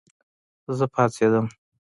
[0.77, 1.45] زه پاڅېدم